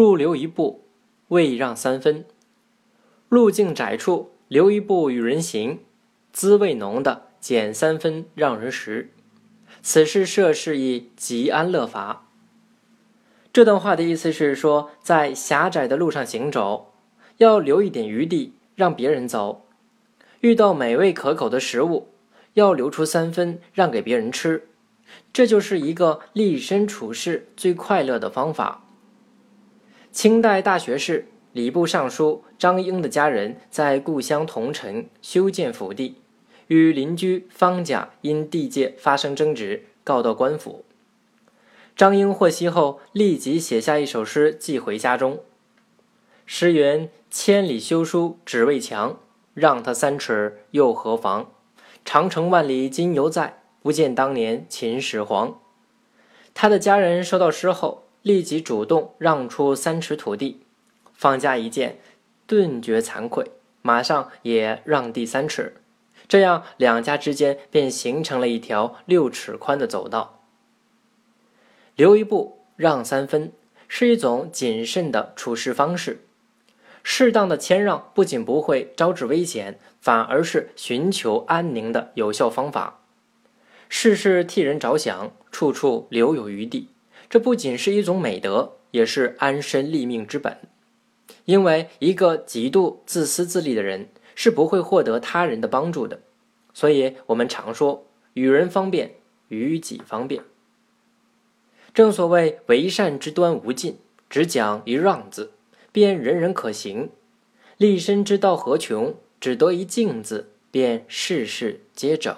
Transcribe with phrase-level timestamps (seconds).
[0.00, 0.86] 入留一步，
[1.28, 2.24] 未让三分。
[3.28, 5.80] 路径窄处留一步与人行，
[6.32, 9.10] 滋味浓的减三分让人食。
[9.82, 12.26] 此事涉事以吉安乐法。
[13.52, 16.94] 这段话的意思是说，在狭窄的路上行走，
[17.36, 19.66] 要留一点余地让别人走；
[20.40, 22.08] 遇到美味可口的食物，
[22.54, 24.66] 要留出三分让给别人吃。
[25.30, 28.86] 这就是一个立身处世最快乐的方法。
[30.12, 36.16] 清代大学士、礼部尚书张英的家人在故乡桐城修建府地，
[36.66, 40.84] 与邻居方家因地界发生争执，告到官府。
[41.94, 45.40] 张英获悉后，立即写下一首诗寄回家中。
[46.44, 49.20] 诗云：“千里修书只为墙，
[49.54, 51.52] 让他三尺又何妨？
[52.04, 55.60] 长城万里今犹在，不见当年秦始皇。”
[56.52, 60.60] 他的家人收到诗后，立即主动让出三尺土地。
[61.14, 61.98] 方家一见，
[62.46, 63.50] 顿觉惭愧，
[63.82, 65.76] 马上也让地三尺。
[66.28, 70.42] 这样，两家之间便形成了一条六尺宽的走道。
[71.96, 73.52] 留一步，让三分，
[73.88, 76.24] 是一种谨慎的处事方式。
[77.02, 83.00] 适当的谦让不仅不会招致危险，反而是寻求安宁的有效方法。
[83.88, 86.88] 事事替人着想，处处留有余地，
[87.30, 90.58] 这不仅是一种美德，也是安身立命之本。
[91.44, 96.20] 因为一个极度自私自利的人是不会获得他人的帮助的，
[96.74, 99.14] 所以我们常说：“与人方便，
[99.48, 100.42] 与己方便。”
[101.94, 105.52] 正所谓为善之端无尽，只讲一让字，
[105.92, 107.10] 便人人可行；
[107.76, 112.36] 立身之道何穷，只得一静字，便事事皆整。